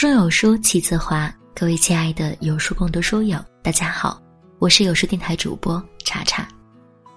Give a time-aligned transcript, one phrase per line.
[0.00, 4.18] 中有书气自华，各位亲爱的有书共读书友，大家好，
[4.58, 6.48] 我是有书电台主播查查。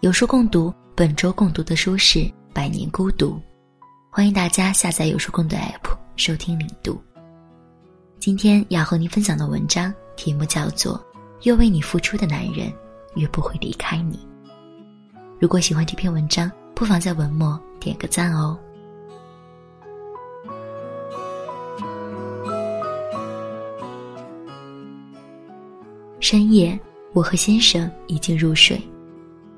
[0.00, 2.18] 有书共读本周共读的书是
[2.52, 3.30] 《百年孤独》，
[4.10, 7.02] 欢迎大家下载有书共读 APP 收听领读。
[8.18, 10.98] 今天要和您分享的文章题目叫做
[11.44, 12.70] 《越为你付出的男人
[13.14, 14.18] 越不会离开你》。
[15.40, 18.54] 如果喜欢这篇文章，不妨在文末点个赞哦。
[26.28, 26.76] 深夜，
[27.12, 28.82] 我和先生已经入睡，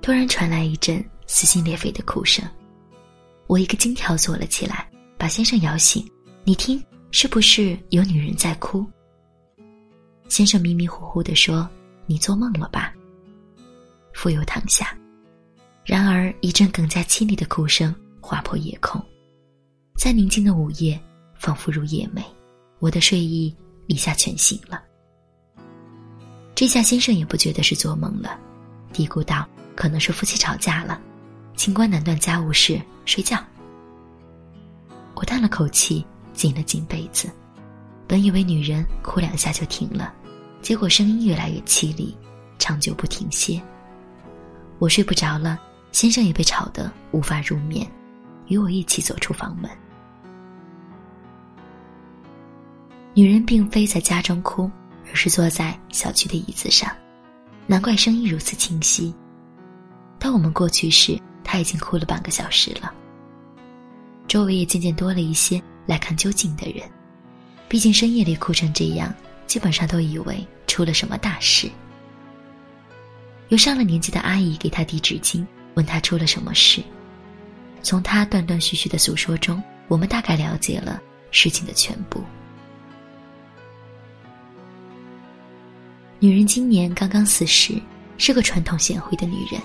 [0.02, 2.46] 突然传来一阵撕心裂肺的哭声，
[3.46, 4.86] 我一个惊跳坐了起来，
[5.16, 6.06] 把先生摇醒。
[6.44, 6.78] 你听，
[7.10, 8.84] 是不是有女人在哭？
[10.28, 11.66] 先生迷迷糊糊地说
[12.04, 12.92] ：“你做梦了吧？”
[14.12, 14.94] 复又躺下。
[15.86, 19.02] 然而，一阵更加凄厉的哭声划破夜空，
[19.96, 21.00] 在宁静的午夜，
[21.34, 22.22] 仿佛如夜寐，
[22.78, 24.82] 我的睡意一下全醒了。
[26.58, 28.36] 这下先生也不觉得是做梦了，
[28.92, 31.00] 嘀咕道：“可能是夫妻吵架了，
[31.54, 33.38] 清官难断家务事，睡觉。”
[35.14, 37.30] 我叹了口气，紧了紧被子。
[38.08, 40.12] 本以为女人哭两下就停了，
[40.60, 42.12] 结果声音越来越凄厉，
[42.58, 43.62] 长久不停歇。
[44.80, 45.60] 我睡不着了，
[45.92, 47.88] 先生也被吵得无法入眠，
[48.48, 49.70] 与我一起走出房门。
[53.14, 54.68] 女人并非在家中哭。
[55.10, 56.90] 而是坐在小区的椅子上，
[57.66, 59.14] 难怪声音如此清晰。
[60.18, 62.92] 当我们过去时，他已经哭了半个小时了。
[64.26, 66.88] 周围也渐渐多了一些来看究竟的人，
[67.68, 69.14] 毕竟深夜里哭成这样，
[69.46, 71.70] 基本上都以为出了什么大事。
[73.48, 76.82] 有上了年纪的阿姨给他递纸巾，问他出了什么事。
[77.82, 81.00] 从他断断续续的诉说中，我们大概了解了
[81.30, 82.22] 事情的全部。
[86.20, 87.80] 女人今年刚刚四十，
[88.16, 89.60] 是个传统贤惠的女人。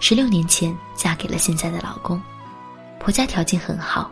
[0.00, 2.20] 十六年前嫁给了现在的老公，
[3.00, 4.10] 婆家条件很好，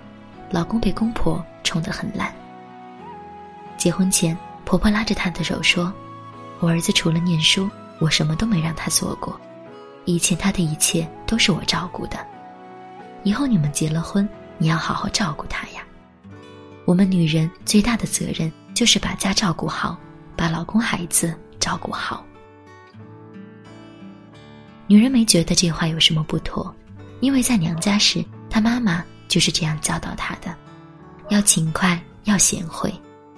[0.50, 2.34] 老公被公婆宠得很烂。
[3.76, 4.34] 结婚前，
[4.64, 5.92] 婆婆拉着她的手说
[6.60, 9.38] ：“我儿子除了念书，我什么都没让他做过，
[10.06, 12.26] 以前他的一切都是我照顾的。
[13.22, 15.82] 以后你们结了婚，你要好好照顾他呀。
[16.86, 19.98] 我们女人最大的责任就是把家照顾好，
[20.34, 22.24] 把老公孩子。”照顾好。
[24.88, 26.74] 女人没觉得这话有什么不妥，
[27.20, 30.52] 因为在娘家时，她妈妈就是这样教导她的：
[31.28, 32.92] 要勤快，要贤惠，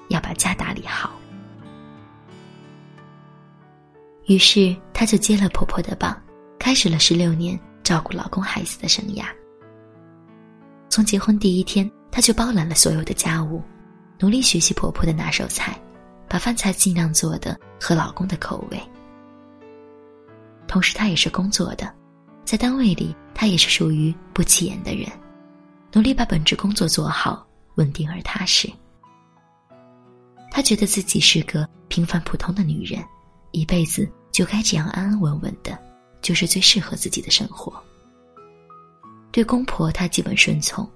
[0.09, 1.13] 要把家打理好。
[4.27, 6.17] 于是，她就接了婆婆的棒，
[6.59, 9.25] 开始了十六年照顾老公孩子的生涯。
[10.89, 13.63] 从结婚第一天，她就包揽了所有的家务，
[14.19, 15.79] 努力学习婆婆的拿手菜。
[16.33, 18.83] 把饭菜尽量做的合老公的口味。
[20.67, 21.95] 同时，她也是工作的，
[22.43, 25.07] 在单位里，她也是属于不起眼的人，
[25.93, 28.67] 努力把本职工作做好，稳定而踏实。
[30.51, 33.05] 她觉得自己是个平凡普通的女人，
[33.51, 35.79] 一辈子就该这样安安稳稳的，
[36.23, 37.71] 就是最适合自己的生活。
[39.31, 40.91] 对公婆，她基本顺从。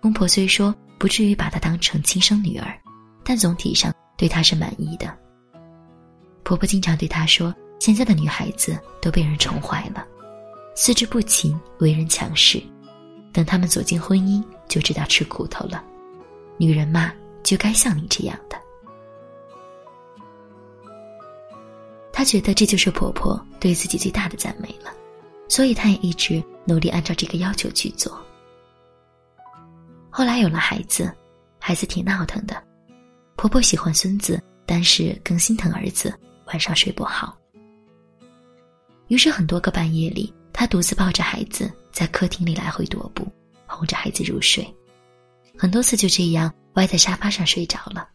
[0.00, 2.76] 公婆虽说不至于把她当成亲生女儿，
[3.22, 3.94] 但总体上。
[4.16, 5.16] 对她是满意的。
[6.42, 10.06] 婆婆经常对她说：“现在的女孩子都被人宠坏了，
[10.74, 12.62] 四肢不勤，为人强势。
[13.32, 15.82] 等他们走进婚姻，就知道吃苦头了。
[16.58, 17.12] 女人嘛，
[17.42, 18.60] 就该像你这样的。”
[22.12, 24.92] 她觉得这就是婆婆对自己最大的赞美了，
[25.48, 28.20] 所以她也一直努力按照这个要求去做。
[30.10, 31.10] 后来有了孩子，
[31.58, 32.62] 孩子挺闹腾的。
[33.42, 36.16] 婆婆喜欢孙子，但是更心疼儿子，
[36.46, 37.36] 晚上睡不好。
[39.08, 43.26] 于是很多个半夜里，她独自抱着孩子在客厅里来回踱步，
[43.66, 44.64] 哄着孩子入睡。
[45.58, 48.08] 很多次就这样歪在沙发上睡着了。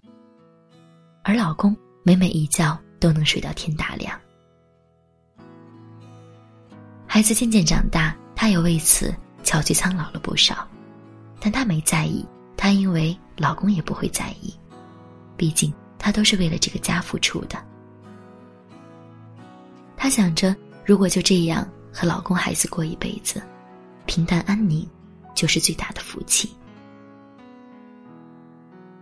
[1.25, 4.17] 而老公每每一觉都能睡到天大亮。
[7.05, 9.13] 孩子渐渐长大，她也为此
[9.43, 10.65] 憔悴苍老了不少，
[11.41, 12.25] 但她没在意，
[12.55, 14.57] 她因为老公也不会在意。
[15.37, 17.57] 毕竟，她都是为了这个家付出的。
[19.95, 20.55] 她想着，
[20.85, 23.41] 如果就这样和老公、孩子过一辈子，
[24.05, 24.85] 平淡安宁，
[25.33, 26.51] 就是最大的福气。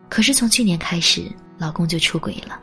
[0.10, 2.60] 可是从去年开始，老公就出轨了，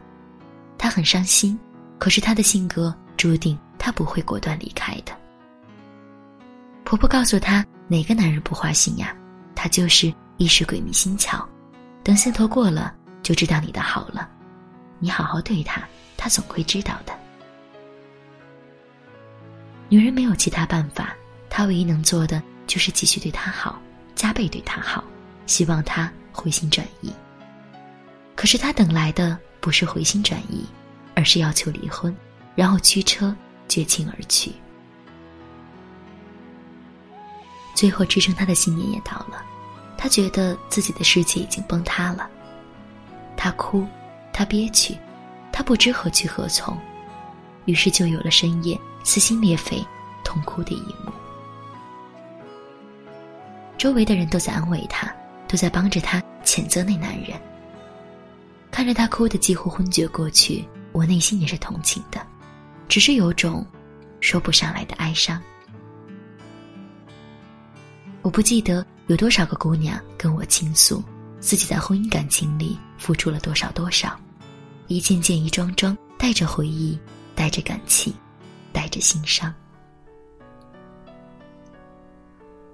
[0.79, 1.59] 她很伤心。
[1.99, 5.13] 可是她的性格注定她不会果断离开的。
[6.85, 9.17] 婆婆告诉她：“哪个男人不花心呀？
[9.55, 11.45] 他就是一时鬼迷心窍，
[12.03, 12.93] 等兴头过了。”
[13.23, 14.29] 就知道你的好了。
[14.99, 15.83] 你好好对他，
[16.17, 17.13] 他总会知道的。
[19.89, 21.15] 女人没有其他办法，
[21.51, 23.81] 她唯一能做的就是继续对他好，
[24.15, 25.05] 加倍对他好，
[25.47, 27.13] 希望他回心转意。
[28.35, 30.67] 可是他等来的不是回心转意，
[31.15, 32.17] 而是要求离婚，
[32.55, 33.37] 然后驱车
[33.69, 34.53] 绝情而去。
[37.75, 39.45] 最后支撑他的信念也到了，
[39.99, 42.31] 他觉得自己的世界已经崩塌了。
[43.43, 43.85] 他哭，
[44.33, 44.97] 他憋屈，
[45.51, 46.79] 他不知何去何从，
[47.65, 49.85] 于是就有了深夜撕心裂肺、
[50.23, 51.11] 痛哭的一幕。
[53.77, 55.13] 周围的人都在安慰他，
[55.49, 57.31] 都在帮着他谴责那男人。
[58.71, 62.25] 看着他哭得几乎昏厥过去，我内心也是同情的，
[62.87, 63.67] 只是有种
[64.21, 65.43] 说不上来的哀伤。
[68.23, 71.03] 我不记得有多少个姑娘跟我倾诉，
[71.43, 74.19] 自己在婚姻感情里付出了多少多少，
[74.87, 76.97] 一件件一桩桩，带着回忆，
[77.35, 78.15] 带着感情，
[78.73, 79.53] 带着心伤。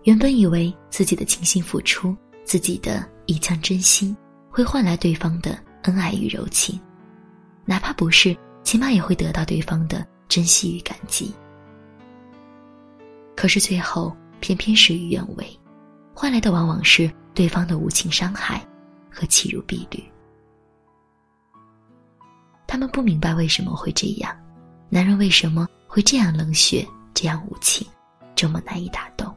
[0.05, 4.15] 原本以为自己的倾心付出，自己的一腔真心，
[4.51, 6.79] 会换来对方的恩爱与柔情，
[7.65, 11.35] 哪怕不是，起码也会得到对方的珍惜与感激。
[13.35, 14.15] 可是最后。
[14.41, 15.45] 偏偏事与愿违，
[16.15, 18.67] 换来的往往是对方的无情伤害
[19.09, 20.03] 和弃如敝履。
[22.67, 24.37] 他们不明白为什么会这样，
[24.89, 27.87] 男人为什么会这样冷血、这样无情，
[28.35, 29.33] 这么难以打动。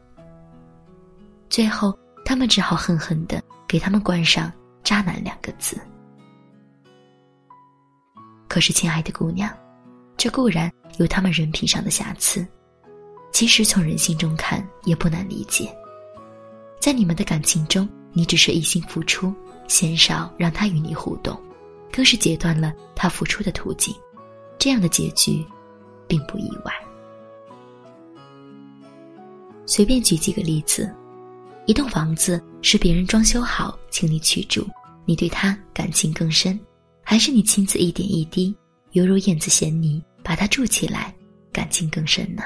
[1.47, 1.95] 最后，
[2.25, 4.51] 他们只好狠狠的给他们冠上
[4.83, 5.79] “渣男”两个字。
[8.49, 9.55] 可是，亲爱的姑娘，
[10.17, 12.43] 这固然有他们人品上的瑕疵。
[13.31, 15.71] 其实从人性中看也不难理解，
[16.81, 19.31] 在你们的感情中，你只是一心付出，
[19.67, 21.39] 鲜少让他与你互动，
[21.91, 23.93] 更是截断了他付出的途径，
[24.57, 25.45] 这样的结局，
[26.07, 26.73] 并不意外。
[29.67, 30.91] 随便举几个例子，
[31.67, 34.67] 一栋房子是别人装修好请你去住，
[35.05, 36.59] 你对他感情更深，
[37.03, 38.53] 还是你亲自一点一滴，
[38.93, 41.13] 犹如燕子衔泥把它筑起来，
[41.53, 42.41] 感情更深呢？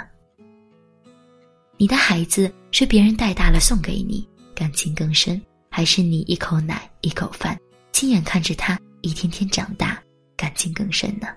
[1.78, 4.26] 你的孩子是别人带大了送给你，
[4.56, 7.60] 感情更深，还是你一口奶一口饭，
[7.92, 10.02] 亲眼看着他一天天长大，
[10.38, 11.28] 感情更深呢？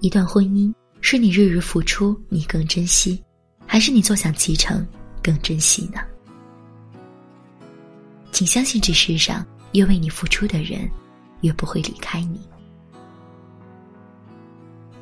[0.00, 3.22] 一段婚姻是你日日付出，你更珍惜，
[3.66, 4.84] 还是你坐享其成，
[5.22, 6.00] 更珍惜呢？
[8.32, 10.90] 请相信，这世上越为你付出的人，
[11.42, 12.40] 越不会离开你。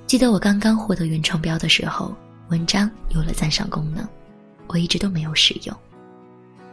[0.06, 2.14] 记得我刚刚获得原创标的时候。
[2.48, 4.06] 文章有了赞赏功能，
[4.68, 5.76] 我一直都没有使用。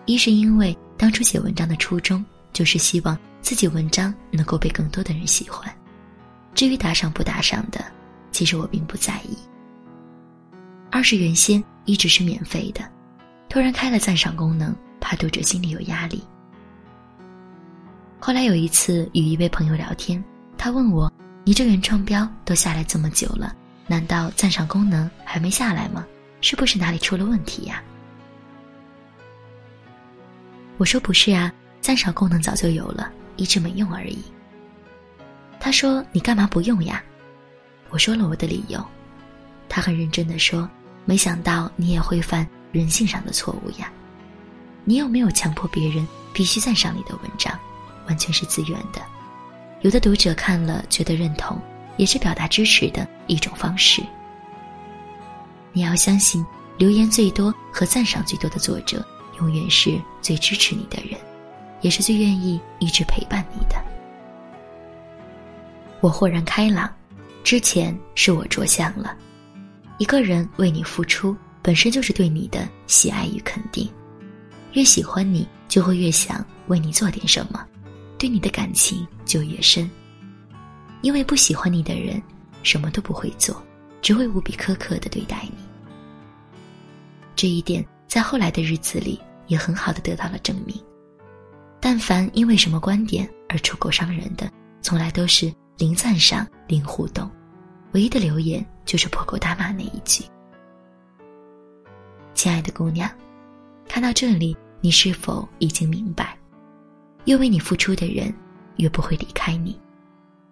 [0.05, 5.73] 一是因为当初写文章的初衷就是希望自己文章能够被更多的人喜欢，
[6.53, 7.83] 至于打赏不打赏的，
[8.31, 9.37] 其实我并不在意。
[10.91, 12.87] 二是原先一直是免费的，
[13.49, 16.23] 突然开了赞赏功能，怕读者心里有压力。
[18.19, 20.23] 后来有一次与一位朋友聊天，
[20.57, 21.11] 他问我
[21.43, 23.55] ：“你这原创标都下来这么久了？”
[23.88, 26.06] 难道赞赏功能还没下来吗？
[26.41, 27.81] 是不是哪里出了问题呀？
[30.77, 34.24] 我说不是啊，赞赏功能早就有了，一直没用而已。
[35.60, 37.01] 他说你干嘛不用呀？
[37.89, 38.84] 我说了我的理由。
[39.69, 40.69] 他很认真的说，
[41.05, 43.91] 没想到你也会犯人性上的错误呀。
[44.84, 47.57] 你有没有强迫别人必须赞赏你的文章？
[48.07, 49.01] 完全是自愿的。
[49.81, 51.57] 有的读者看了觉得认同。
[51.97, 54.01] 也是表达支持的一种方式。
[55.71, 56.45] 你要相信，
[56.77, 59.05] 留言最多和赞赏最多的作者，
[59.39, 61.19] 永远是最支持你的人，
[61.81, 63.75] 也是最愿意一直陪伴你的。
[66.00, 66.93] 我豁然开朗，
[67.43, 69.15] 之前是我着相了。
[69.97, 73.89] 一个人为你付出，本身就是对你的喜爱与肯定。
[74.73, 77.65] 越喜欢你，就会越想为你做点什么，
[78.17, 79.89] 对你的感情就越深。
[81.03, 82.19] 因为不喜欢你的人，
[82.63, 83.62] 什么都不会做，
[84.01, 85.57] 只会无比苛刻的对待你。
[87.36, 90.81] 这一点在后来的日子里也很好的得到了证明。
[91.81, 94.50] 但凡因为什么观点而出口伤人的，
[94.81, 97.29] 从来都是零赞赏、零互动，
[97.91, 100.24] 唯一的留言就是破口大骂那一句。
[102.33, 103.12] 亲爱的姑娘，
[103.89, 106.38] 看到这里，你是否已经明白，
[107.25, 108.33] 越为你付出的人，
[108.77, 109.77] 越不会离开你。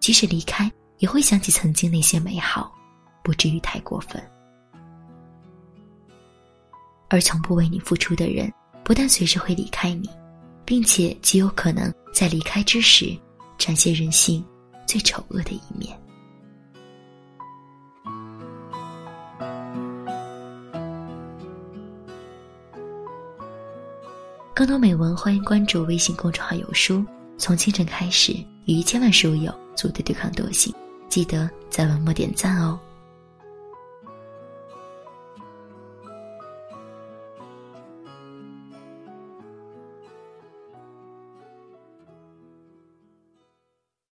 [0.01, 2.74] 即使离开，也会想起曾经那些美好，
[3.24, 4.20] 不至于太过分。
[7.08, 8.51] 而从不为你付出的人，
[8.84, 10.10] 不但随时会离开你，
[10.65, 13.15] 并且极有可能在离开之时，
[13.60, 14.43] 展现人性
[14.88, 15.96] 最丑恶的一面。
[24.55, 27.05] 更多美文，欢迎关注微信公众号“有书”。
[27.38, 28.34] 从清晨开始，
[28.65, 30.74] 与一千万书友组队对抗惰性。
[31.10, 32.80] 记得在文末点赞哦。